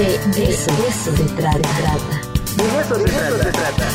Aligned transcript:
De 0.00 0.14
eso, 0.14 0.70
se 1.14 1.24
trata. 1.34 1.58
De 2.56 2.80
eso 2.80 2.94
se 2.94 3.52
trata. 3.52 3.86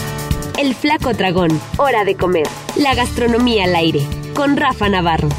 El 0.59 0.75
Flaco 0.75 1.13
Dragón. 1.13 1.59
Hora 1.77 2.03
de 2.05 2.13
comer. 2.13 2.45
La 2.75 2.93
gastronomía 2.93 3.63
al 3.63 3.75
aire. 3.75 4.05
Con 4.35 4.55
Rafa 4.55 4.87
Navarro. 4.87 5.29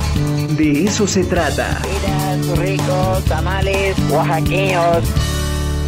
De 0.57 0.87
eso 0.87 1.07
se 1.07 1.23
trata. 1.23 1.81
Mira 1.83 2.43
sus 2.43 2.59
ricos 2.59 3.25
tamales 3.27 3.97
oaxaqueños. 4.11 5.05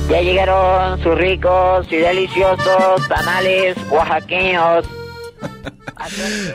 Ya 0.09 0.21
llegaron 0.21 1.03
sus 1.03 1.19
ricos 1.19 1.89
y 1.91 1.97
deliciosos 1.97 3.09
tamales 3.09 3.77
oaxaqueños. 3.91 4.85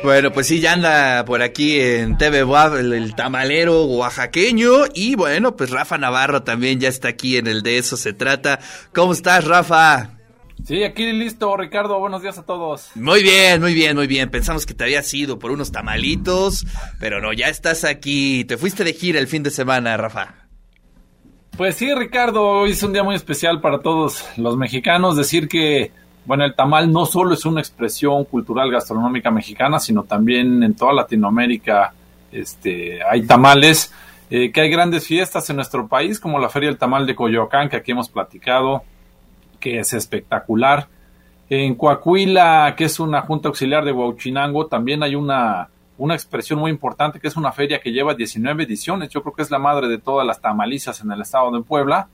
Bueno, 0.03 0.31
pues 0.31 0.47
sí, 0.47 0.59
ya 0.59 0.73
anda 0.73 1.25
por 1.25 1.41
aquí 1.41 1.79
en 1.79 2.17
TV 2.17 2.43
Wab 2.43 2.77
el, 2.77 2.93
el, 2.93 3.15
tamalero 3.15 3.85
oaxaqueño. 3.85 4.85
Y 4.93 5.15
bueno, 5.15 5.55
pues 5.55 5.69
Rafa 5.69 5.97
Navarro 5.97 6.43
también 6.43 6.79
ya 6.79 6.89
está 6.89 7.09
aquí 7.09 7.37
en 7.37 7.47
el 7.47 7.61
de 7.63 7.77
eso 7.77 7.97
se 7.97 8.13
trata. 8.13 8.59
¿Cómo 8.93 9.13
estás, 9.13 9.45
Rafa? 9.45 10.17
Sí, 10.65 10.83
aquí 10.83 11.11
listo, 11.11 11.57
Ricardo. 11.57 11.99
Buenos 11.99 12.21
días 12.21 12.37
a 12.37 12.45
todos. 12.45 12.91
Muy 12.95 13.21
bien, 13.21 13.59
muy 13.59 13.73
bien, 13.73 13.97
muy 13.97 14.07
bien. 14.07 14.29
Pensamos 14.29 14.65
que 14.65 14.73
te 14.73 14.85
habías 14.85 15.13
ido 15.13 15.37
por 15.37 15.51
unos 15.51 15.73
tamalitos, 15.73 16.65
pero 16.99 17.19
no, 17.19 17.33
ya 17.33 17.47
estás 17.47 17.83
aquí. 17.83 18.45
Te 18.45 18.57
fuiste 18.57 18.85
de 18.85 18.93
gira 18.93 19.19
el 19.19 19.27
fin 19.27 19.43
de 19.43 19.49
semana, 19.49 19.97
Rafa. 19.97 20.35
Pues 21.57 21.75
sí, 21.75 21.93
Ricardo, 21.93 22.41
hoy 22.47 22.71
es 22.71 22.81
un 22.81 22.93
día 22.93 23.03
muy 23.03 23.15
especial 23.15 23.59
para 23.59 23.81
todos 23.81 24.25
los 24.37 24.55
mexicanos. 24.55 25.17
Decir 25.17 25.49
que 25.49 25.91
bueno, 26.25 26.45
el 26.45 26.55
tamal 26.55 26.91
no 26.91 27.05
solo 27.05 27.33
es 27.33 27.45
una 27.45 27.59
expresión 27.59 28.23
cultural 28.25 28.71
gastronómica 28.71 29.29
mexicana, 29.29 29.79
sino 29.79 30.03
también 30.03 30.63
en 30.63 30.73
toda 30.73 30.93
Latinoamérica 30.93 31.93
este, 32.31 32.99
hay 33.03 33.25
tamales, 33.25 33.93
eh, 34.29 34.51
que 34.51 34.61
hay 34.61 34.69
grandes 34.69 35.05
fiestas 35.05 35.49
en 35.49 35.57
nuestro 35.57 35.87
país, 35.87 36.19
como 36.19 36.39
la 36.39 36.49
Feria 36.49 36.69
del 36.69 36.77
Tamal 36.77 37.05
de 37.05 37.15
Coyoacán, 37.15 37.69
que 37.69 37.77
aquí 37.77 37.91
hemos 37.91 38.09
platicado, 38.09 38.83
que 39.59 39.79
es 39.79 39.93
espectacular. 39.93 40.87
En 41.49 41.75
Coahuila, 41.75 42.73
que 42.75 42.85
es 42.85 42.99
una 42.99 43.21
junta 43.21 43.49
auxiliar 43.49 43.85
de 43.85 43.91
Huauchinango, 43.91 44.67
también 44.67 45.03
hay 45.03 45.15
una, 45.15 45.69
una 45.97 46.15
expresión 46.15 46.59
muy 46.59 46.71
importante, 46.71 47.19
que 47.19 47.27
es 47.27 47.35
una 47.35 47.51
feria 47.51 47.79
que 47.79 47.91
lleva 47.91 48.15
19 48.15 48.63
ediciones. 48.63 49.09
Yo 49.09 49.21
creo 49.21 49.35
que 49.35 49.43
es 49.43 49.51
la 49.51 49.59
madre 49.59 49.87
de 49.87 49.99
todas 49.99 50.25
las 50.25 50.41
tamalizas 50.41 51.01
en 51.01 51.11
el 51.11 51.21
estado 51.21 51.51
de 51.51 51.61
Puebla. 51.61 52.07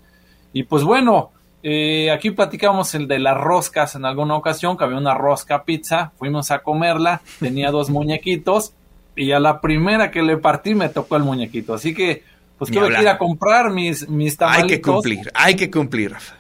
Y 0.52 0.63
pues 0.63 0.83
bueno, 0.83 1.31
eh, 1.61 2.09
aquí 2.11 2.31
platicamos 2.31 2.95
el 2.95 3.07
de 3.07 3.19
las 3.19 3.38
roscas 3.38 3.95
en 3.95 4.05
alguna 4.05 4.35
ocasión, 4.35 4.77
que 4.77 4.83
había 4.85 4.97
una 4.97 5.13
rosca 5.13 5.63
pizza, 5.63 6.11
fuimos 6.17 6.52
a 6.52 6.59
comerla, 6.59 7.21
tenía 7.39 7.71
dos 7.71 7.89
muñequitos 7.89 8.73
y 9.15 9.31
a 9.31 9.39
la 9.39 9.59
primera 9.59 10.11
que 10.11 10.21
le 10.21 10.37
partí 10.37 10.75
me 10.75 10.89
tocó 10.89 11.17
el 11.17 11.23
muñequito. 11.23 11.73
Así 11.73 11.93
que, 11.93 12.23
pues 12.57 12.71
quiero 12.71 12.87
ir 12.87 13.07
a 13.07 13.17
comprar 13.17 13.71
mis, 13.71 14.07
mis 14.07 14.37
tamalitos. 14.37 14.71
Hay 14.71 14.77
que 14.77 14.81
cumplir, 14.81 15.31
hay 15.33 15.55
que 15.55 15.71
cumplir, 15.71 16.11
Rafa. 16.13 16.35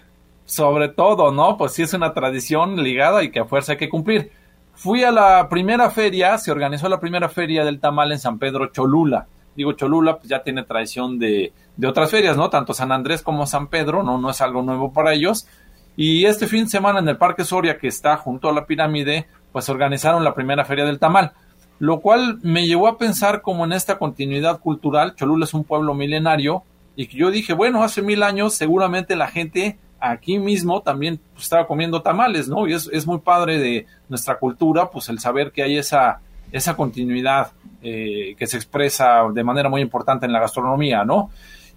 Sobre 0.45 0.89
todo, 0.89 1.31
¿no? 1.31 1.57
Pues 1.57 1.73
sí 1.73 1.83
es 1.83 1.93
una 1.93 2.13
tradición 2.13 2.81
ligada 2.81 3.23
y 3.23 3.31
que 3.31 3.39
a 3.39 3.45
fuerza 3.45 3.73
hay 3.73 3.77
que 3.77 3.89
cumplir. 3.89 4.31
Fui 4.73 5.03
a 5.03 5.11
la 5.11 5.47
primera 5.49 5.91
feria, 5.91 6.37
se 6.37 6.51
organizó 6.51 6.87
la 6.87 6.99
primera 6.99 7.29
feria 7.29 7.65
del 7.65 7.79
tamal 7.79 8.11
en 8.11 8.19
San 8.19 8.39
Pedro 8.39 8.67
Cholula 8.67 9.27
digo, 9.59 9.73
Cholula 9.73 10.17
pues 10.17 10.29
ya 10.29 10.41
tiene 10.41 10.63
tradición 10.63 11.19
de, 11.19 11.51
de 11.79 11.87
otras 11.87 12.11
ferias, 12.11 12.35
¿no? 12.35 12.49
Tanto 12.49 12.73
San 12.73 12.91
Andrés 12.91 13.21
como 13.21 13.47
San 13.47 13.67
Pedro, 13.67 14.03
no, 14.03 14.17
no 14.17 14.29
es 14.29 14.41
algo 14.41 14.61
nuevo 14.61 14.91
para 14.91 15.13
ellos. 15.13 15.47
Y 15.95 16.25
este 16.25 16.45
fin 16.45 16.65
de 16.65 16.69
semana 16.69 16.99
en 16.99 17.07
el 17.07 17.15
Parque 17.15 17.45
Soria, 17.45 17.77
que 17.77 17.87
está 17.87 18.17
junto 18.17 18.49
a 18.49 18.53
la 18.53 18.65
pirámide, 18.65 19.27
pues 19.53 19.69
organizaron 19.69 20.25
la 20.25 20.35
primera 20.35 20.65
feria 20.65 20.83
del 20.83 20.99
tamal, 20.99 21.31
lo 21.79 22.01
cual 22.01 22.39
me 22.43 22.67
llevó 22.67 22.89
a 22.89 22.97
pensar 22.97 23.41
como 23.41 23.63
en 23.63 23.71
esta 23.71 23.97
continuidad 23.97 24.59
cultural, 24.59 25.15
Cholula 25.15 25.45
es 25.45 25.53
un 25.53 25.63
pueblo 25.63 25.93
milenario, 25.93 26.63
y 26.97 27.07
que 27.07 27.15
yo 27.15 27.31
dije, 27.31 27.53
bueno, 27.53 27.81
hace 27.81 28.01
mil 28.01 28.23
años 28.23 28.55
seguramente 28.55 29.15
la 29.15 29.27
gente 29.27 29.77
aquí 30.01 30.37
mismo 30.37 30.81
también 30.81 31.21
pues, 31.31 31.45
estaba 31.45 31.65
comiendo 31.65 32.01
tamales, 32.01 32.49
¿no? 32.49 32.67
Y 32.67 32.73
es, 32.73 32.89
es 32.91 33.07
muy 33.07 33.19
padre 33.19 33.57
de 33.57 33.85
nuestra 34.09 34.37
cultura, 34.37 34.89
pues 34.89 35.07
el 35.07 35.19
saber 35.19 35.53
que 35.53 35.63
hay 35.63 35.77
esa, 35.77 36.19
esa 36.51 36.75
continuidad 36.75 37.53
eh, 37.81 38.35
que 38.37 38.47
se 38.47 38.57
expresa 38.57 39.21
de 39.33 39.43
manera 39.45 39.69
muy 39.69 39.79
importante 39.79 40.25
en 40.25 40.33
la 40.33 40.41
gastronomía, 40.41 41.05
¿no? 41.05 41.29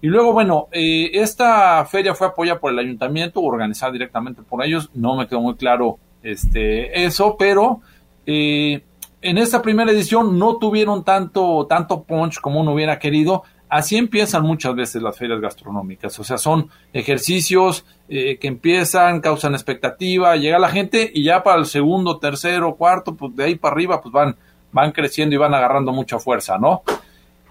Y 0.03 0.07
luego, 0.07 0.33
bueno, 0.33 0.67
eh, 0.73 1.11
esta 1.13 1.85
feria 1.85 2.13
fue 2.13 2.27
apoyada 2.27 2.59
por 2.59 2.73
el 2.73 2.77
ayuntamiento, 2.77 3.39
organizada 3.39 3.93
directamente 3.93 4.41
por 4.41 4.61
ellos, 4.61 4.89
no 4.93 5.15
me 5.15 5.29
quedó 5.29 5.39
muy 5.39 5.55
claro 5.55 5.97
este, 6.21 7.05
eso, 7.05 7.37
pero 7.39 7.79
eh, 8.25 8.83
en 9.21 9.37
esta 9.37 9.61
primera 9.61 9.93
edición 9.93 10.37
no 10.37 10.57
tuvieron 10.57 11.05
tanto, 11.05 11.67
tanto 11.69 12.03
punch 12.03 12.41
como 12.41 12.59
uno 12.59 12.73
hubiera 12.73 12.99
querido. 12.99 13.43
Así 13.69 13.95
empiezan 13.95 14.43
muchas 14.43 14.75
veces 14.75 15.01
las 15.01 15.17
ferias 15.17 15.39
gastronómicas, 15.39 16.19
o 16.19 16.25
sea, 16.25 16.37
son 16.37 16.67
ejercicios 16.91 17.85
que 18.09 18.37
empiezan, 18.41 19.21
causan 19.21 19.53
expectativa, 19.53 20.35
llega 20.35 20.59
la 20.59 20.67
gente 20.67 21.09
y 21.13 21.23
ya 21.23 21.43
para 21.43 21.59
el 21.59 21.65
segundo, 21.65 22.19
tercero, 22.19 22.75
cuarto, 22.75 23.15
pues 23.15 23.33
de 23.37 23.45
ahí 23.45 23.55
para 23.55 23.73
arriba, 23.73 24.01
pues 24.01 24.11
van 24.11 24.35
van 24.73 24.91
creciendo 24.91 25.35
y 25.35 25.37
van 25.37 25.53
agarrando 25.53 25.93
mucha 25.93 26.19
fuerza, 26.19 26.57
¿no? 26.57 26.81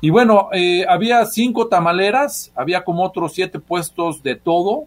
Y 0.02 0.10
bueno, 0.10 0.48
eh, 0.52 0.84
había 0.88 1.24
cinco 1.26 1.68
tamaleras, 1.68 2.50
había 2.56 2.82
como 2.82 3.04
otros 3.04 3.34
siete 3.34 3.60
puestos 3.60 4.24
de 4.24 4.34
todo, 4.34 4.86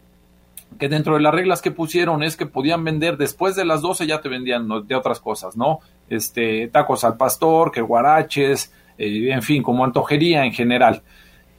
que 0.77 0.89
dentro 0.89 1.13
de 1.13 1.21
las 1.21 1.33
reglas 1.33 1.61
que 1.61 1.71
pusieron 1.71 2.21
es 2.21 2.35
que 2.35 2.45
podían 2.45 2.83
vender 2.83 3.15
después 3.15 3.55
de 3.55 3.63
las 3.63 3.81
12 3.81 4.07
ya 4.07 4.19
te 4.19 4.27
vendían 4.27 4.67
de 4.85 4.93
otras 4.93 5.21
cosas, 5.21 5.55
¿no? 5.55 5.79
Este, 6.09 6.67
tacos 6.67 7.05
al 7.05 7.15
pastor, 7.15 7.71
que 7.71 7.79
guaraches, 7.79 8.73
eh, 8.97 9.29
en 9.31 9.41
fin, 9.41 9.63
como 9.63 9.85
antojería 9.85 10.43
en 10.43 10.51
general. 10.51 11.01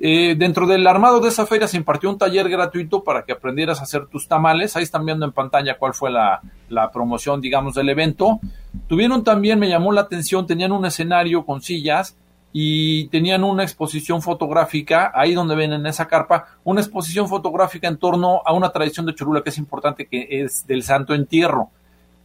Eh, 0.01 0.35
dentro 0.37 0.67
del 0.67 0.87
armado 0.87 1.21
de 1.21 1.31
esa 1.31 1.47
feria 1.47 1.67
se 1.67 1.79
impartió 1.79 2.11
un 2.11 2.19
taller 2.19 2.51
gratuito 2.51 3.03
para 3.03 3.25
que 3.25 3.33
aprendieras 3.33 3.81
a 3.81 3.85
hacer 3.85 4.05
tus 4.09 4.29
tamales. 4.29 4.77
Ahí 4.77 4.83
están 4.83 5.07
viendo 5.07 5.25
en 5.25 5.33
pantalla 5.33 5.79
cuál 5.79 5.95
fue 5.95 6.11
la, 6.11 6.43
la, 6.69 6.91
promoción, 6.91 7.41
digamos, 7.41 7.75
del 7.75 7.89
evento. 7.89 8.39
Tuvieron 8.87 9.25
también, 9.25 9.59
me 9.59 9.71
llamó 9.71 9.93
la 9.93 10.03
atención, 10.03 10.47
tenían 10.47 10.73
un 10.73 10.85
escenario 10.85 11.47
con 11.47 11.63
sillas 11.63 12.19
y 12.59 13.09
tenían 13.09 13.45
una 13.45 13.65
exposición 13.65 14.23
fotográfica, 14.23 15.13
ahí 15.15 15.35
donde 15.35 15.55
ven 15.55 15.75
en 15.75 15.87
esa 15.87 16.09
carpa, 16.09 16.57
una 16.65 16.81
exposición 16.81 17.29
fotográfica 17.29 17.87
en 17.87 17.99
torno 17.99 18.41
a 18.47 18.55
una 18.55 18.71
tradición 18.71 19.05
de 19.05 19.15
Cholula 19.15 19.43
que 19.43 19.51
es 19.51 19.59
importante, 19.59 20.07
que 20.07 20.27
es 20.31 20.67
del 20.67 20.83
Santo 20.83 21.13
Entierro. 21.13 21.69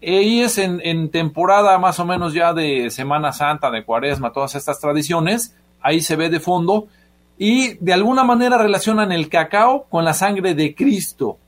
Ahí 0.02 0.40
es 0.40 0.58
en, 0.58 0.80
en 0.86 1.12
temporada 1.12 1.78
más 1.80 2.00
o 2.00 2.06
menos 2.06 2.34
ya 2.34 2.54
de 2.54 2.90
Semana 2.92 3.34
Santa, 3.34 3.70
de 3.70 3.84
Cuaresma, 3.84 4.32
todas 4.32 4.56
estas 4.56 4.80
tradiciones. 4.80 5.54
Ahí 5.82 6.00
se 6.00 6.16
ve 6.16 6.30
de 6.30 6.40
fondo 6.40 6.88
y 7.38 7.74
de 7.84 7.92
alguna 7.92 8.24
manera 8.24 8.58
relacionan 8.58 9.12
el 9.12 9.28
cacao 9.28 9.86
con 9.90 10.06
la 10.06 10.14
sangre 10.14 10.56
de 10.56 10.74
Cristo. 10.74 11.40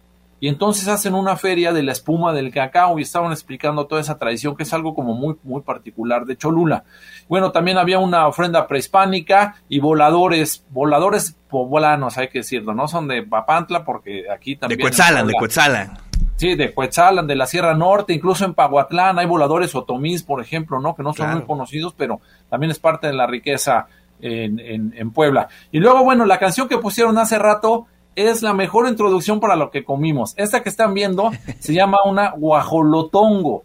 Y 0.44 0.50
entonces 0.50 0.90
hacen 0.90 1.14
una 1.14 1.38
feria 1.38 1.72
de 1.72 1.84
la 1.84 1.94
espuma 1.94 2.34
del 2.34 2.52
cacao 2.52 3.00
y 3.00 3.04
estaban 3.04 3.32
explicando 3.32 3.88
toda 3.88 4.02
esa 4.02 4.18
tradición 4.18 4.58
que 4.58 4.64
es 4.64 4.74
algo 4.74 4.94
como 4.94 5.14
muy, 5.14 5.38
muy 5.42 5.62
particular 5.62 6.26
de 6.26 6.36
Cholula. 6.36 6.84
Bueno, 7.30 7.54
también 7.54 7.78
había 7.78 8.00
una 8.00 8.28
ofrenda 8.28 8.68
prehispánica 8.68 9.56
y 9.70 9.80
voladores, 9.80 10.66
voladores 10.70 11.38
poblanos, 11.50 12.18
hay 12.18 12.28
que 12.28 12.40
decirlo, 12.40 12.74
no 12.74 12.90
son 12.90 13.08
de 13.08 13.24
Papantla 13.24 13.86
porque 13.86 14.26
aquí 14.30 14.58
también... 14.58 14.80
De 14.80 14.84
Cuetzalan, 14.84 15.28
de 15.28 15.34
Cuetzalan. 15.34 15.98
Sí, 16.36 16.56
de 16.56 16.74
Cuetzalan, 16.74 17.26
de 17.26 17.36
la 17.38 17.46
Sierra 17.46 17.74
Norte, 17.74 18.12
incluso 18.12 18.44
en 18.44 18.54
Pahuatlán 18.54 19.20
hay 19.20 19.26
voladores 19.26 19.74
otomís, 19.76 20.24
por 20.24 20.42
ejemplo, 20.42 20.82
¿no? 20.82 20.94
Que 20.94 21.04
no 21.04 21.14
son 21.14 21.28
claro. 21.28 21.38
muy 21.38 21.48
conocidos, 21.48 21.96
pero 21.98 22.20
también 22.50 22.70
es 22.70 22.80
parte 22.80 23.08
de 23.08 23.14
la 23.14 23.28
riqueza 23.28 23.88
en, 24.20 24.60
en, 24.60 24.94
en, 24.98 25.12
Puebla. 25.12 25.48
Y 25.72 25.80
luego, 25.80 26.04
bueno, 26.04 26.26
la 26.26 26.38
canción 26.38 26.68
que 26.68 26.80
pusieron 26.80 27.18
hace 27.18 27.40
rato 27.40 27.88
es 28.16 28.42
la 28.42 28.54
mejor 28.54 28.88
introducción 28.88 29.40
para 29.40 29.56
lo 29.56 29.72
que 29.72 29.84
comimos. 29.84 30.34
Esta 30.38 30.62
que 30.62 30.70
están 30.70 30.94
viendo 30.94 31.32
se 31.60 31.74
llama 31.74 32.00
una 32.06 32.32
guajolotongo. 32.32 33.64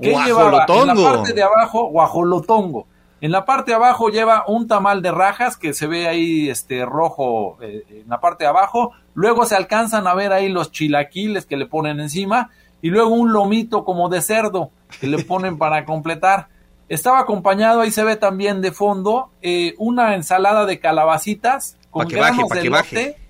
¿Qué 0.00 0.10
guajolotongo. 0.10 0.84
lleva? 0.84 0.92
En 0.92 1.04
la 1.04 1.12
parte 1.12 1.32
de 1.32 1.42
abajo, 1.42 1.86
guajolotongo. 1.88 2.86
En 3.20 3.32
la 3.32 3.46
parte 3.46 3.70
de 3.70 3.76
abajo 3.76 4.10
lleva 4.10 4.44
un 4.46 4.68
tamal 4.68 5.00
de 5.00 5.10
rajas 5.10 5.56
que 5.56 5.72
se 5.72 5.86
ve 5.86 6.06
ahí 6.06 6.50
este 6.50 6.84
rojo 6.84 7.56
eh, 7.62 7.84
en 7.88 8.08
la 8.08 8.20
parte 8.20 8.44
de 8.44 8.48
abajo. 8.48 8.92
Luego 9.14 9.46
se 9.46 9.56
alcanzan 9.56 10.06
a 10.06 10.14
ver 10.14 10.32
ahí 10.32 10.48
los 10.50 10.70
chilaquiles 10.70 11.46
que 11.46 11.56
le 11.56 11.66
ponen 11.66 11.98
encima. 12.00 12.50
Y 12.82 12.90
luego 12.90 13.14
un 13.14 13.32
lomito 13.32 13.84
como 13.84 14.10
de 14.10 14.20
cerdo 14.20 14.70
que 15.00 15.06
le 15.06 15.24
ponen 15.24 15.56
para 15.58 15.86
completar. 15.86 16.48
Estaba 16.88 17.18
acompañado, 17.18 17.80
ahí 17.80 17.90
se 17.90 18.04
ve 18.04 18.16
también 18.16 18.60
de 18.60 18.70
fondo, 18.70 19.30
eh, 19.42 19.74
una 19.78 20.14
ensalada 20.14 20.66
de 20.66 20.78
calabacitas 20.78 21.76
con 21.90 22.04
pa 22.04 22.08
que 22.08 22.20
baje, 22.20 22.42
pa 22.48 22.54
de 22.54 22.88
que. 22.88 23.25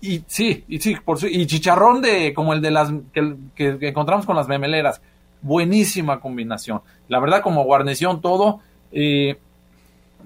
Y 0.00 0.22
sí, 0.26 0.64
y 0.68 0.78
sí, 0.78 0.96
por 1.04 1.18
su, 1.18 1.26
y 1.26 1.46
chicharrón 1.46 2.02
de 2.02 2.34
como 2.34 2.52
el 2.52 2.60
de 2.60 2.70
las 2.70 2.92
que, 3.12 3.34
que, 3.54 3.78
que, 3.78 3.88
encontramos 3.88 4.26
con 4.26 4.36
las 4.36 4.48
memeleras. 4.48 5.00
Buenísima 5.42 6.20
combinación. 6.20 6.82
La 7.08 7.20
verdad, 7.20 7.42
como 7.42 7.64
guarnición 7.64 8.20
todo. 8.20 8.60
Eh, 8.92 9.38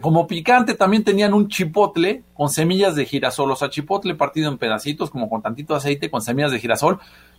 como 0.01 0.27
picante 0.27 0.75
también 0.75 1.05
tenían 1.05 1.35
un 1.35 1.49
chipotle 1.49 2.23
con 2.35 2.49
semillas 2.49 2.95
de 2.95 3.05
girasol, 3.05 3.51
o 3.51 3.57
sea, 3.57 3.69
chipotle 3.69 4.15
partido 4.15 4.51
en 4.51 4.57
pedacitos, 4.57 5.11
como 5.11 5.29
con 5.29 5.43
tantito 5.43 5.75
aceite, 5.75 6.11
con 6.11 6.23
semillas 6.23 6.53
de 6.53 6.59
girasol. 6.59 6.99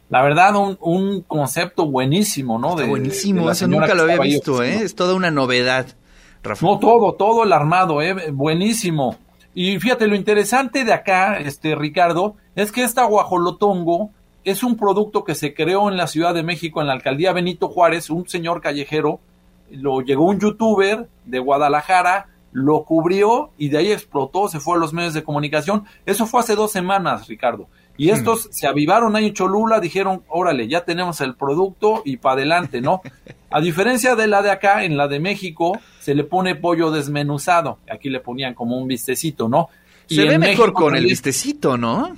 La 0.09 0.21
verdad, 0.21 0.55
un, 0.55 0.77
un 0.81 1.21
concepto 1.21 1.87
buenísimo, 1.87 2.59
¿no? 2.59 2.75
De, 2.75 2.85
buenísimo, 2.85 3.47
de 3.47 3.53
eso 3.53 3.67
nunca 3.67 3.93
lo 3.93 4.03
había 4.03 4.19
visto, 4.19 4.61
¿eh? 4.61 4.83
Es 4.83 4.93
toda 4.93 5.15
una 5.15 5.31
novedad. 5.31 5.87
No, 6.61 6.79
todo, 6.79 7.13
todo 7.13 7.43
el 7.43 7.53
armado, 7.53 8.01
¿eh? 8.01 8.31
Buenísimo. 8.31 9.17
Y 9.53 9.79
fíjate, 9.79 10.07
lo 10.07 10.15
interesante 10.15 10.85
de 10.85 10.93
acá, 10.93 11.37
este 11.37 11.75
Ricardo, 11.75 12.35
es 12.55 12.71
que 12.71 12.83
esta 12.83 13.03
guajolotongo 13.05 14.11
es 14.43 14.63
un 14.63 14.77
producto 14.77 15.23
que 15.23 15.35
se 15.35 15.53
creó 15.53 15.89
en 15.89 15.97
la 15.97 16.07
Ciudad 16.07 16.33
de 16.33 16.43
México, 16.43 16.81
en 16.81 16.87
la 16.87 16.93
alcaldía 16.93 17.33
Benito 17.33 17.67
Juárez, 17.67 18.09
un 18.09 18.27
señor 18.27 18.61
callejero, 18.61 19.19
lo 19.69 20.01
llegó 20.01 20.25
un 20.25 20.39
youtuber 20.39 21.07
de 21.25 21.39
Guadalajara, 21.39 22.27
lo 22.51 22.83
cubrió 22.83 23.51
y 23.57 23.69
de 23.69 23.77
ahí 23.77 23.91
explotó, 23.91 24.47
se 24.47 24.59
fue 24.59 24.75
a 24.75 24.79
los 24.79 24.93
medios 24.93 25.13
de 25.13 25.23
comunicación. 25.23 25.85
Eso 26.05 26.25
fue 26.25 26.41
hace 26.41 26.55
dos 26.55 26.71
semanas, 26.71 27.27
Ricardo. 27.27 27.67
Y 28.01 28.09
estos 28.09 28.47
se 28.49 28.65
avivaron 28.65 29.15
ahí 29.15 29.27
en 29.27 29.33
Cholula, 29.35 29.79
dijeron, 29.79 30.23
órale, 30.27 30.67
ya 30.67 30.83
tenemos 30.83 31.21
el 31.21 31.35
producto 31.35 32.01
y 32.03 32.17
para 32.17 32.33
adelante, 32.33 32.81
¿no? 32.81 33.03
A 33.51 33.61
diferencia 33.61 34.15
de 34.15 34.25
la 34.25 34.41
de 34.41 34.49
acá, 34.49 34.85
en 34.85 34.97
la 34.97 35.07
de 35.07 35.19
México, 35.19 35.79
se 35.99 36.15
le 36.15 36.23
pone 36.23 36.55
pollo 36.55 36.89
desmenuzado. 36.89 37.77
Aquí 37.87 38.09
le 38.09 38.19
ponían 38.19 38.55
como 38.55 38.75
un 38.75 38.87
vistecito, 38.87 39.47
¿no? 39.47 39.69
se 40.07 40.25
ve 40.25 40.39
mejor 40.39 40.73
con 40.73 40.95
el 40.95 41.05
vistecito, 41.05 41.77
¿no? 41.77 42.17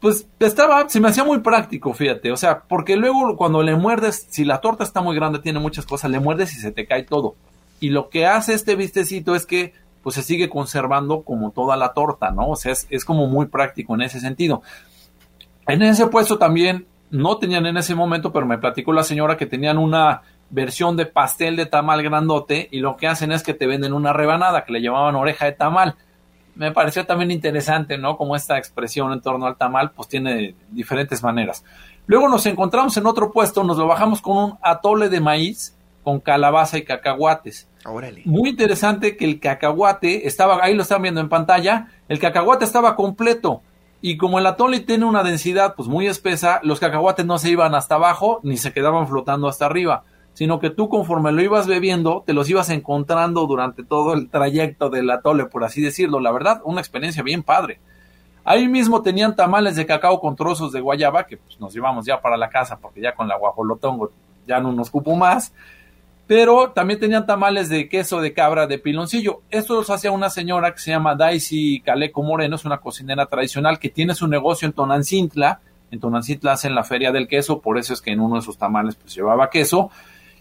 Pues 0.00 0.26
estaba, 0.38 0.86
se 0.90 1.00
me 1.00 1.08
hacía 1.08 1.24
muy 1.24 1.38
práctico, 1.38 1.94
fíjate, 1.94 2.30
o 2.30 2.36
sea, 2.36 2.64
porque 2.68 2.96
luego 2.96 3.38
cuando 3.38 3.62
le 3.62 3.76
muerdes, 3.76 4.26
si 4.28 4.44
la 4.44 4.60
torta 4.60 4.84
está 4.84 5.00
muy 5.00 5.16
grande, 5.16 5.38
tiene 5.38 5.60
muchas 5.60 5.86
cosas, 5.86 6.10
le 6.10 6.20
muerdes 6.20 6.54
y 6.54 6.60
se 6.60 6.72
te 6.72 6.86
cae 6.86 7.04
todo. 7.04 7.36
Y 7.80 7.88
lo 7.88 8.10
que 8.10 8.26
hace 8.26 8.52
este 8.52 8.76
vistecito 8.76 9.34
es 9.34 9.46
que 9.46 9.72
pues 10.02 10.14
se 10.14 10.22
sigue 10.22 10.48
conservando 10.48 11.22
como 11.22 11.52
toda 11.52 11.76
la 11.76 11.92
torta, 11.92 12.30
¿no? 12.30 12.50
O 12.50 12.56
sea, 12.56 12.72
es, 12.72 12.86
es 12.90 13.04
como 13.04 13.26
muy 13.26 13.46
práctico 13.46 13.94
en 13.94 14.02
ese 14.02 14.20
sentido. 14.20 14.62
En 15.72 15.82
ese 15.82 16.06
puesto 16.06 16.38
también, 16.38 16.86
no 17.10 17.38
tenían 17.38 17.66
en 17.66 17.76
ese 17.76 17.94
momento, 17.94 18.32
pero 18.32 18.46
me 18.46 18.58
platicó 18.58 18.92
la 18.92 19.02
señora 19.02 19.36
que 19.36 19.46
tenían 19.46 19.78
una 19.78 20.22
versión 20.50 20.96
de 20.96 21.06
pastel 21.06 21.56
de 21.56 21.66
tamal 21.66 22.02
grandote 22.02 22.68
y 22.70 22.80
lo 22.80 22.96
que 22.96 23.06
hacen 23.06 23.32
es 23.32 23.42
que 23.42 23.54
te 23.54 23.66
venden 23.66 23.92
una 23.92 24.12
rebanada 24.12 24.64
que 24.64 24.72
le 24.72 24.82
llamaban 24.82 25.14
oreja 25.14 25.46
de 25.46 25.52
tamal 25.52 25.96
me 26.60 26.72
pareció 26.72 27.06
también 27.06 27.30
interesante, 27.30 27.96
¿no? 27.96 28.18
Como 28.18 28.36
esta 28.36 28.58
expresión 28.58 29.12
en 29.12 29.22
torno 29.22 29.46
al 29.46 29.56
tamal, 29.56 29.92
pues 29.92 30.08
tiene 30.08 30.54
diferentes 30.70 31.22
maneras. 31.22 31.64
Luego 32.06 32.28
nos 32.28 32.44
encontramos 32.44 32.94
en 32.98 33.06
otro 33.06 33.32
puesto, 33.32 33.64
nos 33.64 33.78
lo 33.78 33.86
bajamos 33.86 34.20
con 34.20 34.36
un 34.36 34.58
atole 34.60 35.08
de 35.08 35.20
maíz 35.20 35.74
con 36.02 36.20
calabaza 36.20 36.76
y 36.76 36.82
cacahuates. 36.82 37.66
Órale. 37.86 38.22
Muy 38.26 38.50
interesante 38.50 39.16
que 39.16 39.24
el 39.24 39.40
cacahuate 39.40 40.26
estaba, 40.26 40.58
ahí 40.62 40.74
lo 40.74 40.82
están 40.82 41.00
viendo 41.00 41.22
en 41.22 41.30
pantalla, 41.30 41.88
el 42.08 42.18
cacahuate 42.18 42.66
estaba 42.66 42.94
completo. 42.94 43.62
Y 44.00 44.16
como 44.16 44.38
el 44.38 44.46
atole 44.46 44.80
tiene 44.80 45.04
una 45.04 45.22
densidad 45.22 45.74
pues 45.74 45.88
muy 45.88 46.06
espesa, 46.06 46.60
los 46.62 46.80
cacahuates 46.80 47.26
no 47.26 47.38
se 47.38 47.50
iban 47.50 47.74
hasta 47.74 47.96
abajo 47.96 48.40
ni 48.42 48.56
se 48.56 48.72
quedaban 48.72 49.06
flotando 49.08 49.48
hasta 49.48 49.66
arriba 49.66 50.04
sino 50.32 50.58
que 50.58 50.70
tú 50.70 50.88
conforme 50.88 51.32
lo 51.32 51.42
ibas 51.42 51.66
bebiendo, 51.66 52.22
te 52.26 52.32
los 52.32 52.48
ibas 52.48 52.70
encontrando 52.70 53.46
durante 53.46 53.84
todo 53.84 54.14
el 54.14 54.28
trayecto 54.30 54.88
del 54.88 55.10
atole, 55.10 55.46
por 55.46 55.64
así 55.64 55.82
decirlo. 55.82 56.20
La 56.20 56.32
verdad, 56.32 56.60
una 56.64 56.80
experiencia 56.80 57.22
bien 57.22 57.42
padre. 57.42 57.80
Ahí 58.44 58.68
mismo 58.68 59.02
tenían 59.02 59.36
tamales 59.36 59.76
de 59.76 59.84
cacao 59.84 60.20
con 60.20 60.36
trozos 60.36 60.72
de 60.72 60.80
guayaba, 60.80 61.26
que 61.26 61.36
pues, 61.36 61.60
nos 61.60 61.74
llevamos 61.74 62.06
ya 62.06 62.20
para 62.20 62.36
la 62.36 62.48
casa, 62.48 62.78
porque 62.78 63.00
ya 63.00 63.14
con 63.14 63.28
la 63.28 63.36
guajolotongo 63.36 64.12
ya 64.46 64.60
no 64.60 64.72
nos 64.72 64.90
cupo 64.90 65.14
más. 65.14 65.52
Pero 66.30 66.70
también 66.70 67.00
tenían 67.00 67.26
tamales 67.26 67.68
de 67.68 67.88
queso 67.88 68.20
de 68.20 68.32
cabra 68.32 68.68
de 68.68 68.78
piloncillo. 68.78 69.40
Esto 69.50 69.74
los 69.74 69.90
hacía 69.90 70.12
una 70.12 70.30
señora 70.30 70.72
que 70.72 70.78
se 70.78 70.92
llama 70.92 71.16
Daisy 71.16 71.80
Caleco 71.80 72.22
Moreno, 72.22 72.54
es 72.54 72.64
una 72.64 72.78
cocinera 72.78 73.26
tradicional 73.26 73.80
que 73.80 73.88
tiene 73.88 74.14
su 74.14 74.28
negocio 74.28 74.66
en 74.66 74.72
Tonancintla. 74.72 75.58
En 75.90 75.98
Tonancintla 75.98 76.52
hacen 76.52 76.76
la 76.76 76.84
feria 76.84 77.10
del 77.10 77.26
queso, 77.26 77.58
por 77.58 77.78
eso 77.78 77.92
es 77.94 78.00
que 78.00 78.12
en 78.12 78.20
uno 78.20 78.36
de 78.36 78.42
sus 78.42 78.56
tamales 78.56 78.94
pues 78.94 79.12
llevaba 79.12 79.50
queso. 79.50 79.90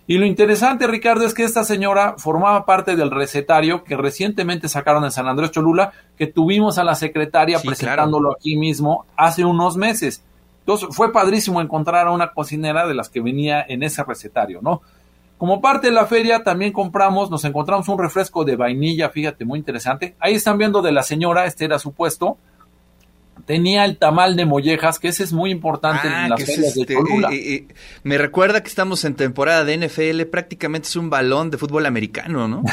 Y 0.06 0.20
lo 0.20 0.28
interesante, 0.28 0.86
Ricardo, 0.86 1.26
es 1.26 1.34
que 1.34 1.44
esta 1.44 1.64
señora 1.64 2.14
formaba 2.20 2.68
parte 2.68 2.96
del 2.96 3.10
recetario 3.10 3.84
que 3.84 3.98
recientemente 3.98 4.70
sacaron 4.70 5.04
en 5.06 5.12
San 5.12 5.28
Andrés 5.28 5.50
Cholula, 5.50 5.94
que 6.20 6.28
tuvimos 6.28 6.78
a 6.78 6.84
la 6.84 6.94
secretaria 6.94 7.58
presentándolo 7.60 8.34
aquí 8.34 8.58
mismo 8.58 9.08
hace 9.18 9.44
unos 9.44 9.76
meses. 9.76 10.24
Entonces 10.60 10.90
fue 10.92 11.12
padrísimo 11.12 11.62
encontrar 11.62 12.06
a 12.06 12.12
una 12.12 12.32
cocinera 12.32 12.86
de 12.86 12.94
las 12.94 13.10
que 13.10 13.22
venía 13.22 13.66
en 13.68 13.82
ese 13.82 14.04
recetario, 14.04 14.60
¿no? 14.62 14.84
Como 15.40 15.62
parte 15.62 15.88
de 15.88 15.94
la 15.94 16.06
feria 16.06 16.44
también 16.44 16.74
compramos, 16.74 17.32
nos 17.32 17.46
encontramos 17.46 17.88
un 17.88 17.98
refresco 17.98 18.44
de 18.44 18.58
vainilla, 18.58 19.10
fíjate, 19.10 19.46
muy 19.46 19.58
interesante. 19.58 20.14
Ahí 20.20 20.36
están 20.36 20.58
viendo 20.58 20.82
de 20.82 20.92
la 20.92 21.02
señora, 21.02 21.46
este 21.46 21.64
era 21.64 21.80
su 21.80 21.94
puesto, 21.94 22.38
tenía 23.46 23.86
el 23.86 23.98
tamal 23.98 24.36
de 24.36 24.46
mollejas, 24.46 25.00
que 25.00 25.08
ese 25.08 25.24
es 25.24 25.32
muy 25.32 25.50
importante 25.50 26.10
en 26.10 26.14
ah, 26.14 26.28
las 26.28 26.44
ferias 26.44 26.76
de 26.76 26.82
este, 26.82 26.94
Cholula. 26.94 27.30
Eh, 27.32 27.54
eh, 27.54 27.68
me 28.04 28.18
recuerda 28.18 28.62
que 28.62 28.68
estamos 28.68 29.06
en 29.06 29.16
temporada 29.16 29.64
de 29.64 29.78
NFL, 29.78 30.24
prácticamente 30.24 30.90
es 30.90 30.98
un 30.98 31.10
balón 31.10 31.50
de 31.52 31.58
fútbol 31.58 31.86
americano, 31.86 32.50
¿no? 32.50 32.64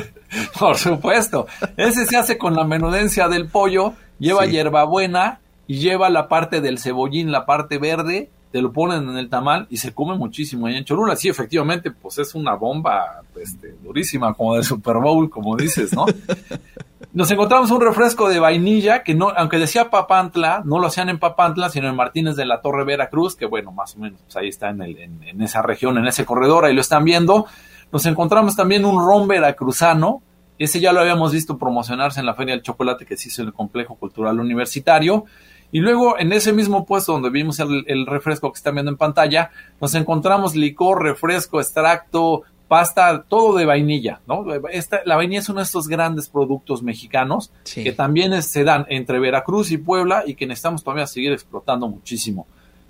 Por 0.60 0.76
supuesto. 0.76 1.46
Ese 1.78 2.04
se 2.04 2.18
hace 2.18 2.36
con 2.36 2.54
la 2.54 2.64
menudencia 2.64 3.28
del 3.28 3.48
pollo, 3.48 3.94
lleva 4.18 4.44
hierbabuena 4.44 5.40
y 5.66 5.78
lleva 5.78 6.10
la 6.10 6.28
parte 6.28 6.60
del 6.60 6.78
cebollín, 6.78 7.32
la 7.32 7.46
parte 7.46 7.78
verde, 7.78 8.28
te 8.50 8.60
lo 8.60 8.72
ponen 8.72 9.08
en 9.08 9.16
el 9.16 9.28
tamal 9.28 9.66
y 9.70 9.76
se 9.76 9.94
come 9.94 10.16
muchísimo 10.16 10.66
ahí 10.66 10.76
en 10.76 10.84
Cholula. 10.84 11.14
Sí, 11.14 11.28
efectivamente, 11.28 11.90
pues 11.90 12.18
es 12.18 12.34
una 12.34 12.54
bomba 12.54 13.22
este, 13.40 13.76
durísima, 13.82 14.34
como 14.34 14.56
de 14.56 14.64
Super 14.64 14.96
Bowl, 14.96 15.30
como 15.30 15.56
dices, 15.56 15.92
¿no? 15.92 16.06
Nos 17.12 17.30
encontramos 17.30 17.70
un 17.70 17.80
refresco 17.80 18.28
de 18.28 18.38
vainilla 18.38 19.02
que 19.02 19.14
no, 19.14 19.30
aunque 19.30 19.58
decía 19.58 19.90
Papantla, 19.90 20.62
no 20.64 20.78
lo 20.78 20.86
hacían 20.86 21.08
en 21.08 21.18
Papantla, 21.18 21.70
sino 21.70 21.88
en 21.88 21.96
Martínez 21.96 22.36
de 22.36 22.44
la 22.44 22.60
Torre 22.60 22.84
Veracruz, 22.84 23.34
que 23.34 23.46
bueno, 23.46 23.72
más 23.72 23.96
o 23.96 24.00
menos, 24.00 24.20
pues 24.22 24.36
ahí 24.36 24.48
está 24.48 24.70
en, 24.70 24.82
el, 24.82 24.96
en, 24.98 25.42
esa 25.42 25.62
región, 25.62 25.98
en 25.98 26.06
ese 26.06 26.24
corredor, 26.24 26.64
ahí 26.64 26.74
lo 26.74 26.80
están 26.80 27.04
viendo. 27.04 27.46
Nos 27.90 28.06
encontramos 28.06 28.54
también 28.54 28.84
un 28.84 29.04
ron 29.04 29.26
veracruzano, 29.26 30.22
ese 30.58 30.78
ya 30.78 30.92
lo 30.92 31.00
habíamos 31.00 31.32
visto 31.32 31.56
promocionarse 31.56 32.20
en 32.20 32.26
la 32.26 32.34
Feria 32.34 32.54
del 32.54 32.62
Chocolate 32.62 33.06
que 33.06 33.16
se 33.16 33.28
hizo 33.28 33.42
en 33.42 33.48
el 33.48 33.54
Complejo 33.54 33.94
Cultural 33.96 34.38
Universitario. 34.38 35.24
Y 35.72 35.80
luego 35.80 36.18
en 36.18 36.32
ese 36.32 36.52
mismo 36.52 36.84
puesto 36.84 37.12
donde 37.12 37.30
vimos 37.30 37.60
el, 37.60 37.84
el, 37.86 38.06
refresco 38.06 38.52
que 38.52 38.56
están 38.56 38.74
viendo 38.74 38.90
en 38.90 38.96
pantalla, 38.96 39.50
nos 39.80 39.94
encontramos 39.94 40.56
licor, 40.56 41.02
refresco, 41.02 41.60
extracto, 41.60 42.42
pasta, 42.70 43.24
todo 43.26 43.56
de 43.56 43.66
vainilla, 43.66 44.20
¿no? 44.28 44.44
Esta, 44.70 45.00
la 45.04 45.16
vainilla 45.16 45.40
es 45.40 45.48
uno 45.48 45.58
de 45.58 45.64
estos 45.64 45.88
grandes 45.88 46.28
productos 46.28 46.84
mexicanos 46.84 47.52
que 47.74 47.90
también 47.90 48.40
se 48.44 48.62
dan 48.62 48.86
entre 48.88 49.18
Veracruz 49.18 49.72
y 49.72 49.78
Puebla 49.78 50.22
y 50.24 50.34
que 50.34 50.46
necesitamos 50.46 50.84
todavía 50.84 51.08
seguir 51.08 51.32
explotando 51.32 51.88
muchísimo. 51.88 52.46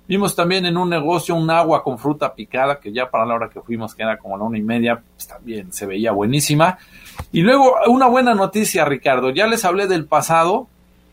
Vimos 0.07 0.35
también 0.35 0.67
en 0.67 0.77
un 0.77 0.87
negocio 0.87 1.33
un 1.33 1.49
agua 1.49 1.83
con 1.83 1.97
fruta 1.97 2.35
picada, 2.35 2.79
que 2.79 2.91
ya 2.93 3.09
para 3.09 3.25
la 3.25 3.33
hora 3.33 3.49
que 3.49 3.61
fuimos, 3.61 3.95
que 3.95 4.03
era 4.03 4.17
como 4.17 4.37
la 4.37 4.43
una 4.43 4.59
y 4.59 4.61
media, 4.61 5.01
pues 5.15 5.27
también 5.27 5.73
se 5.73 5.87
veía 5.87 6.11
buenísima. 6.11 6.77
Y 7.31 7.41
luego 7.41 7.75
una 7.87 8.07
buena 8.07 8.35
noticia, 8.35 8.85
Ricardo, 8.85 9.31
ya 9.31 9.47
les 9.47 9.65
hablé 9.65 9.87
del 9.87 10.05
pasado, 10.05 10.67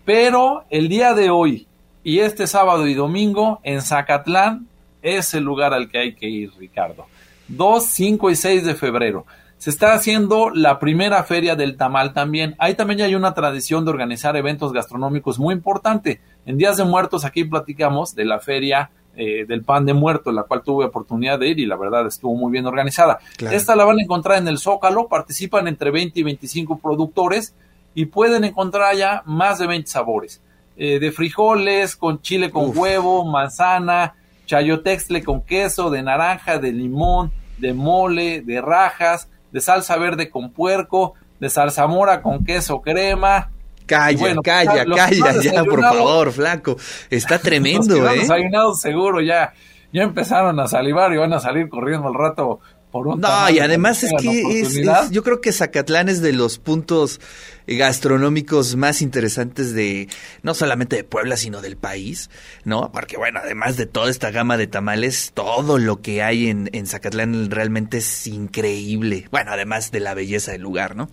pero 0.09 0.65
el 0.71 0.89
día 0.89 1.13
de 1.13 1.29
hoy 1.29 1.67
y 2.03 2.21
este 2.21 2.47
sábado 2.47 2.87
y 2.87 2.95
domingo 2.95 3.61
en 3.63 3.83
Zacatlán 3.83 4.67
es 5.03 5.35
el 5.35 5.45
lugar 5.45 5.75
al 5.75 5.91
que 5.91 5.99
hay 5.99 6.15
que 6.15 6.27
ir, 6.27 6.51
Ricardo. 6.59 7.05
2, 7.49 7.85
5 7.85 8.31
y 8.31 8.35
6 8.35 8.65
de 8.65 8.75
febrero. 8.75 9.27
Se 9.59 9.69
está 9.69 9.93
haciendo 9.93 10.49
la 10.49 10.79
primera 10.79 11.23
feria 11.25 11.57
del 11.57 11.77
tamal 11.77 12.15
también. 12.15 12.55
Ahí 12.59 12.73
también 12.73 13.03
hay 13.03 13.15
una 13.15 13.35
tradición 13.35 13.85
de 13.85 13.91
organizar 13.91 14.35
eventos 14.35 14.73
gastronómicos 14.73 15.39
muy 15.39 15.53
importante. 15.55 16.23
En 16.47 16.57
Días 16.57 16.79
de 16.79 16.85
Muertos 16.85 17.27
aquí 17.27 17.45
platicamos 17.45 18.15
de 18.15 18.25
la 18.25 18.39
feria 18.39 18.91
eh, 19.15 19.45
del 19.47 19.63
pan 19.63 19.85
de 19.85 19.93
muerto, 19.93 20.33
la 20.33 20.45
cual 20.45 20.63
tuve 20.63 20.87
oportunidad 20.87 21.39
de 21.39 21.49
ir 21.49 21.59
y 21.59 21.67
la 21.67 21.77
verdad 21.77 22.07
estuvo 22.07 22.35
muy 22.35 22.51
bien 22.51 22.65
organizada. 22.65 23.19
Esta 23.39 23.77
la 23.77 23.85
van 23.85 23.99
a 23.99 24.03
encontrar 24.05 24.39
en 24.39 24.49
el 24.49 24.57
Zócalo, 24.57 25.07
participan 25.07 25.69
entre 25.69 25.91
20 25.91 26.19
y 26.19 26.23
25 26.23 26.79
productores 26.79 27.55
y 27.95 28.07
pueden 28.07 28.45
encontrar 28.45 28.95
ya 28.97 29.23
más 29.27 29.59
de 29.59 29.67
20 29.67 29.91
sabores. 29.91 30.41
Eh, 30.77 31.01
de 31.01 31.11
frijoles, 31.11 31.97
con 31.97 32.23
chile 32.23 32.51
con 32.51 32.77
huevo, 32.77 33.25
manzana, 33.25 34.15
chayotextle 34.47 35.25
con 35.25 35.43
queso, 35.43 35.91
de 35.91 36.03
naranja, 36.03 36.59
de 36.59 36.71
limón, 36.71 37.33
de 37.59 37.75
mole, 37.75 38.43
de 38.43 38.61
rajas, 38.61 39.29
de 39.51 39.61
salsa 39.61 39.97
verde 39.97 40.31
con 40.31 40.53
puerco, 40.53 41.15
de 41.41 41.51
salsa 41.51 41.87
mora 41.87 42.23
con 42.23 42.45
queso 42.45 42.81
crema. 42.81 43.51
Calla, 43.87 44.37
calla, 44.43 44.85
calla, 44.85 45.43
ya, 45.43 45.65
por 45.65 45.81
favor, 45.81 46.31
flaco. 46.31 46.77
Está 47.11 47.39
tremendo, 47.43 47.97
los 47.97 48.13
¿eh? 48.13 48.19
Desayunados 48.21 48.81
seguro 48.81 49.21
ya, 49.21 49.55
ya 49.93 50.03
empezaron 50.03 50.61
a 50.61 50.69
salivar 50.69 51.13
y 51.13 51.17
van 51.17 51.33
a 51.33 51.41
salir 51.41 51.69
corriendo 51.69 52.09
al 52.09 52.15
rato 52.15 52.61
no, 52.93 53.51
y 53.51 53.59
además 53.59 54.03
es 54.03 54.13
que 54.21 54.83
yo 55.11 55.23
creo 55.23 55.41
que 55.41 55.53
Zacatlán 55.53 56.09
es 56.09 56.23
de 56.23 56.33
los 56.33 56.59
puntos 56.59 57.21
gastronómicos 57.67 58.77
más 58.77 59.03
interesantes 59.03 59.75
de, 59.75 60.09
no 60.43 60.55
solamente 60.55 60.97
de 60.97 61.05
Puebla, 61.05 61.37
sino 61.37 61.61
del 61.61 61.77
país, 61.77 62.31
¿no? 62.65 62.91
Porque 62.93 63.19
bueno, 63.19 63.41
además 63.43 63.77
de 63.77 63.87
toda 63.87 64.11
esta 64.11 64.31
gama 64.31 64.57
de 64.57 64.67
tamales, 64.67 65.33
todo 65.35 65.79
lo 65.79 66.01
que 66.01 66.23
hay 66.23 66.49
en, 66.49 66.71
en 66.73 66.87
Zacatlán 66.87 67.51
realmente 67.51 67.99
es 67.99 68.27
increíble. 68.27 69.29
Bueno, 69.31 69.53
además 69.53 69.91
de 69.91 70.01
la 70.01 70.15
belleza 70.15 70.53
del 70.53 70.63
lugar, 70.63 70.97
¿no? 70.97 71.11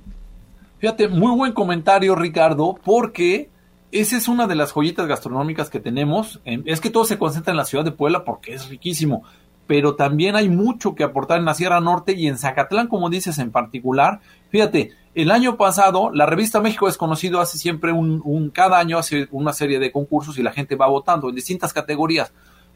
Fíjate, 0.80 1.08
muy 1.08 1.36
buen 1.36 1.54
comentario, 1.54 2.16
Ricardo, 2.16 2.80
porque 2.84 3.50
esa 3.92 4.18
es 4.18 4.28
una 4.28 4.48
de 4.48 4.56
las 4.56 4.72
joyitas 4.72 5.08
gastronómicas 5.08 5.70
que 5.70 5.80
tenemos. 5.80 6.42
Es 6.46 6.80
que 6.80 6.90
todo 6.90 7.06
se 7.06 7.18
concentra 7.18 7.52
en 7.52 7.58
la 7.58 7.66
ciudad 7.66 7.84
de 7.84 7.92
Puebla 7.92 8.24
porque 8.24 8.54
es 8.54 8.70
riquísimo 8.70 9.24
pero 9.68 9.96
también 9.96 10.36
hay 10.36 10.50
mucho 10.50 10.96
que 10.96 11.04
aportar 11.04 11.40
en 11.40 11.46
la 11.46 11.54
Sierra 11.54 11.80
Norte 11.82 12.14
y 12.14 12.28
en 12.28 12.38
Zacatlán, 12.38 12.88
como 12.88 13.10
dices 13.10 13.38
en 13.40 13.52
particular. 13.52 14.20
Fíjate, 14.50 14.92
el 15.16 15.32
año 15.32 15.58
pasado 15.58 16.12
la 16.14 16.26
revista 16.26 16.62
México 16.62 16.88
Desconocido 16.88 17.42
hace 17.42 17.58
siempre 17.58 17.92
un, 17.92 18.22
un, 18.24 18.50
cada 18.50 18.80
año 18.80 18.98
hace 18.98 19.28
una 19.32 19.54
serie 19.54 19.80
de 19.80 19.92
concursos 19.92 20.38
y 20.38 20.44
la 20.44 20.52
gente 20.52 20.76
va 20.76 20.88
votando 20.88 21.30
en 21.30 21.36
distintas 21.36 21.74
categorías. 21.74 22.32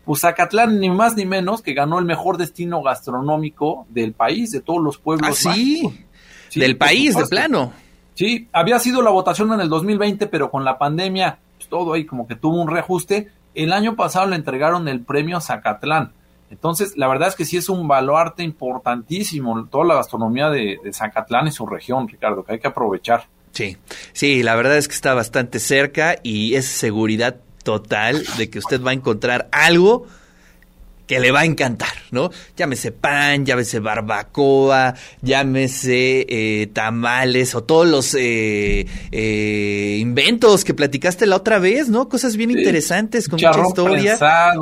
Pues 0.06 0.22
Zacatlán, 0.22 0.80
ni 0.80 0.90
más 0.90 1.16
ni 1.16 1.26
menos, 1.26 1.62
que 1.62 1.74
ganó 1.74 2.00
el 2.00 2.06
mejor 2.06 2.38
destino 2.38 2.82
gastronómico 2.82 3.86
del 3.90 4.14
país, 4.14 4.52
de 4.52 4.62
todos 4.62 4.82
los 4.82 4.98
pueblos. 4.98 5.46
¿Ah, 5.46 5.54
sí? 5.54 6.06
del 6.56 6.78
país, 6.78 7.16
de 7.16 7.26
plano. 7.28 7.74
Sí, 8.16 8.48
había 8.52 8.80
sido 8.80 9.02
la 9.02 9.12
votación 9.12 9.54
en 9.54 9.62
el 9.62 9.70
2020, 9.70 10.28
pero 10.28 10.50
con 10.50 10.66
la 10.66 10.78
pandemia, 10.78 11.40
pues, 11.58 11.70
todo 11.70 11.94
ahí 11.94 12.06
como 12.06 12.28
que 12.28 12.36
tuvo 12.36 12.62
un 12.62 12.68
reajuste. 12.68 13.32
El 13.54 13.72
año 13.72 13.96
pasado 13.96 14.28
le 14.28 14.36
entregaron 14.36 14.88
el 14.88 15.02
premio 15.02 15.38
a 15.38 15.42
Zacatlán. 15.42 16.14
Entonces, 16.50 16.98
la 16.98 17.08
verdad 17.08 17.30
es 17.30 17.36
que 17.36 17.46
sí 17.46 17.58
es 17.58 17.70
un 17.70 17.88
baluarte 17.88 18.44
importantísimo 18.44 19.68
toda 19.68 19.86
la 19.86 19.96
gastronomía 19.96 20.50
de, 20.50 20.80
de 20.84 20.94
Zacatlán 20.94 21.48
y 21.48 21.52
su 21.52 21.66
región, 21.66 22.08
Ricardo, 22.08 22.44
que 22.44 22.54
hay 22.54 22.60
que 22.60 22.68
aprovechar. 22.68 23.28
Sí, 23.52 23.78
sí, 24.14 24.44
la 24.44 24.56
verdad 24.56 24.78
es 24.78 24.88
que 24.88 24.96
está 24.96 25.14
bastante 25.14 25.60
cerca 25.60 26.18
y 26.24 26.56
es 26.56 26.66
seguridad 26.66 27.38
total 27.64 28.24
de 28.38 28.50
que 28.50 28.60
usted 28.60 28.82
va 28.82 28.92
a 28.92 28.94
encontrar 28.94 29.50
algo 29.52 30.08
que 31.10 31.20
le 31.20 31.32
va 31.32 31.40
a 31.40 31.46
encantar, 31.46 31.90
¿no? 32.12 32.30
Llámese 32.56 32.92
pan, 32.92 33.44
llámese 33.44 33.80
barbacoa, 33.80 34.94
llámese 35.24 36.28
eh, 36.30 36.68
tamales 36.68 37.56
o 37.56 37.64
todos 37.64 37.88
los 37.88 38.14
eh, 38.14 38.86
eh, 39.12 39.98
inventos 40.00 40.64
que 40.64 40.76
platicaste 40.76 41.26
la 41.26 41.38
otra 41.38 41.58
vez, 41.58 41.90
¿no? 41.90 42.10
Cosas 42.10 42.38
bien 42.38 42.52
interesantes 42.52 43.28
con 43.28 43.42
mucha 43.42 43.60
historia 43.60 44.20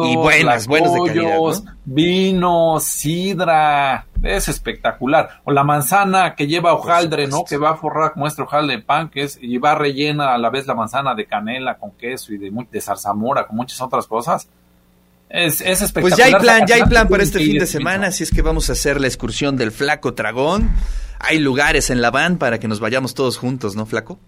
y 0.09 0.15
buenas, 0.15 0.67
buenas 0.67 0.93
de 0.93 1.01
calidad, 1.05 1.37
¿no? 1.37 1.77
Vino, 1.83 2.79
sidra, 2.79 4.07
es 4.23 4.47
espectacular. 4.47 5.41
O 5.43 5.51
la 5.51 5.65
manzana 5.65 6.33
que 6.33 6.47
lleva 6.47 6.73
hojaldre, 6.73 7.27
¿no? 7.27 7.43
Que 7.43 7.57
va 7.57 7.71
a 7.71 7.75
forrar 7.75 8.13
como 8.13 8.25
este 8.25 8.43
hojaldre 8.43 8.77
de 8.77 8.83
pan, 8.83 9.09
que 9.09 9.23
es, 9.23 9.37
y 9.41 9.57
va 9.57 9.75
rellena 9.75 10.33
a 10.33 10.37
la 10.37 10.49
vez 10.49 10.65
la 10.65 10.75
manzana 10.75 11.13
de 11.13 11.25
canela 11.25 11.77
con 11.77 11.91
queso 11.91 12.33
y 12.33 12.37
de, 12.37 12.49
de 12.71 12.81
zarzamora, 12.81 13.47
con 13.47 13.57
muchas 13.57 13.81
otras 13.81 14.07
cosas. 14.07 14.47
Es, 15.29 15.61
espectacular. 15.61 16.01
Pues 16.01 16.17
ya 16.17 16.25
hay 16.25 16.35
plan, 16.35 16.65
ya 16.67 16.75
hay 16.75 16.83
plan 16.83 17.07
para 17.07 17.23
este 17.23 17.39
fin 17.39 17.59
de 17.59 17.67
semana, 17.67 18.07
así 18.07 18.23
es 18.23 18.31
que 18.31 18.41
vamos 18.41 18.69
a 18.69 18.73
hacer 18.73 19.01
la 19.01 19.07
excursión 19.07 19.57
del 19.57 19.71
Flaco 19.71 20.11
Dragón. 20.11 20.71
Hay 21.19 21.39
lugares 21.39 21.89
en 21.89 22.01
la 22.01 22.11
van 22.11 22.37
para 22.37 22.59
que 22.59 22.67
nos 22.67 22.79
vayamos 22.79 23.13
todos 23.13 23.37
juntos, 23.37 23.75
¿no, 23.75 23.85
Flaco? 23.85 24.19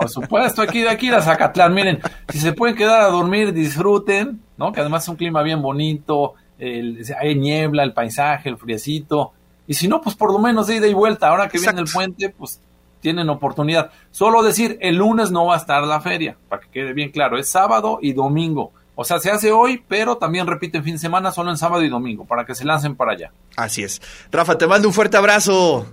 Por 0.00 0.08
supuesto, 0.08 0.62
aquí 0.62 0.80
de 0.80 0.88
aquí 0.88 1.10
a 1.10 1.22
Zacatlán, 1.22 1.74
miren, 1.74 2.00
si 2.30 2.38
se 2.38 2.52
pueden 2.52 2.74
quedar 2.74 3.02
a 3.02 3.06
dormir, 3.06 3.52
disfruten, 3.52 4.40
¿no? 4.56 4.72
Que 4.72 4.80
además 4.80 5.04
es 5.04 5.08
un 5.10 5.16
clima 5.16 5.42
bien 5.42 5.62
bonito, 5.62 6.34
hay 6.58 7.34
niebla, 7.36 7.82
el 7.82 7.92
paisaje, 7.92 8.48
el 8.48 8.56
friecito. 8.56 9.32
Y 9.66 9.74
si 9.74 9.88
no, 9.88 10.00
pues 10.00 10.16
por 10.16 10.32
lo 10.32 10.38
menos 10.38 10.66
de 10.66 10.76
ida 10.76 10.86
y 10.88 10.94
vuelta, 10.94 11.28
ahora 11.28 11.48
que 11.48 11.58
viene 11.58 11.80
el 11.80 11.86
puente, 11.86 12.30
pues 12.30 12.60
tienen 13.00 13.28
oportunidad. 13.28 13.90
Solo 14.10 14.42
decir, 14.42 14.78
el 14.80 14.96
lunes 14.96 15.30
no 15.30 15.46
va 15.46 15.54
a 15.54 15.58
estar 15.58 15.82
la 15.84 16.00
feria, 16.00 16.36
para 16.48 16.62
que 16.62 16.68
quede 16.70 16.92
bien 16.92 17.10
claro, 17.10 17.38
es 17.38 17.48
sábado 17.48 17.98
y 18.02 18.12
domingo. 18.12 18.72
O 19.00 19.04
sea, 19.04 19.18
se 19.18 19.30
hace 19.30 19.50
hoy, 19.50 19.82
pero 19.88 20.18
también 20.18 20.46
repite 20.46 20.82
fin 20.82 20.92
de 20.92 20.98
semana, 20.98 21.32
solo 21.32 21.50
en 21.50 21.56
sábado 21.56 21.82
y 21.82 21.88
domingo, 21.88 22.26
para 22.26 22.44
que 22.44 22.54
se 22.54 22.66
lancen 22.66 22.96
para 22.96 23.12
allá. 23.12 23.32
Así 23.56 23.82
es. 23.82 24.02
Rafa, 24.30 24.58
te 24.58 24.66
mando 24.66 24.88
un 24.88 24.92
fuerte 24.92 25.16
abrazo. 25.16 25.86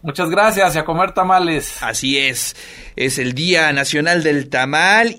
Muchas 0.00 0.30
gracias 0.30 0.74
y 0.74 0.78
a 0.78 0.86
comer 0.86 1.12
tamales. 1.12 1.82
Así 1.82 2.16
es. 2.16 2.56
Es 2.96 3.18
el 3.18 3.34
Día 3.34 3.70
Nacional 3.74 4.22
del 4.22 4.48
Tamal 4.48 5.16